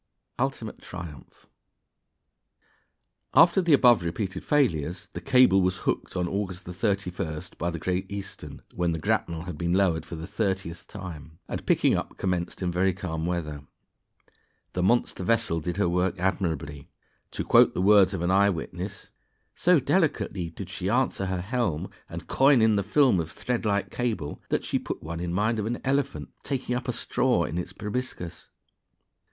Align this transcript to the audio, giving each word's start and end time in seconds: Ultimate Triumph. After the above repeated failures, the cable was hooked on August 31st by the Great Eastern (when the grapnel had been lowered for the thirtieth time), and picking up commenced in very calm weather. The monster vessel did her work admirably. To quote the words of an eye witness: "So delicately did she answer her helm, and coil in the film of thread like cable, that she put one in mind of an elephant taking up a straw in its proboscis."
Ultimate 0.39 0.81
Triumph. 0.81 1.45
After 3.35 3.61
the 3.61 3.73
above 3.73 4.03
repeated 4.03 4.43
failures, 4.43 5.09
the 5.13 5.21
cable 5.21 5.61
was 5.61 5.77
hooked 5.85 6.15
on 6.17 6.27
August 6.27 6.65
31st 6.65 7.55
by 7.59 7.69
the 7.69 7.77
Great 7.77 8.09
Eastern 8.11 8.63
(when 8.73 8.93
the 8.93 8.97
grapnel 8.97 9.43
had 9.43 9.59
been 9.59 9.73
lowered 9.73 10.03
for 10.03 10.15
the 10.15 10.25
thirtieth 10.25 10.87
time), 10.87 11.37
and 11.47 11.67
picking 11.67 11.93
up 11.95 12.17
commenced 12.17 12.63
in 12.63 12.71
very 12.71 12.93
calm 12.95 13.27
weather. 13.27 13.61
The 14.73 14.81
monster 14.81 15.23
vessel 15.23 15.59
did 15.59 15.77
her 15.77 15.87
work 15.87 16.17
admirably. 16.19 16.89
To 17.33 17.43
quote 17.43 17.75
the 17.75 17.79
words 17.83 18.15
of 18.15 18.23
an 18.23 18.31
eye 18.31 18.49
witness: 18.49 19.09
"So 19.53 19.79
delicately 19.79 20.49
did 20.49 20.71
she 20.71 20.89
answer 20.89 21.27
her 21.27 21.41
helm, 21.41 21.91
and 22.09 22.25
coil 22.25 22.59
in 22.59 22.75
the 22.75 22.81
film 22.81 23.19
of 23.19 23.29
thread 23.31 23.65
like 23.65 23.91
cable, 23.91 24.41
that 24.49 24.63
she 24.63 24.79
put 24.79 25.03
one 25.03 25.19
in 25.19 25.31
mind 25.31 25.59
of 25.59 25.67
an 25.67 25.79
elephant 25.85 26.29
taking 26.43 26.73
up 26.75 26.87
a 26.87 26.91
straw 26.91 27.43
in 27.43 27.59
its 27.59 27.71
proboscis." 27.71 28.47